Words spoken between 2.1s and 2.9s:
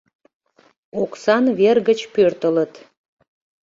пӧртылыт